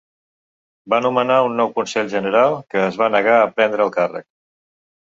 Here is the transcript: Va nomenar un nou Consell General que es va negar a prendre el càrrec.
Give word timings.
Va 0.93 0.99
nomenar 1.07 1.35
un 1.49 1.53
nou 1.61 1.69
Consell 1.77 2.09
General 2.15 2.59
que 2.73 2.83
es 2.89 2.99
va 3.05 3.13
negar 3.19 3.39
a 3.45 3.49
prendre 3.57 3.89
el 3.89 3.97
càrrec. 4.01 4.31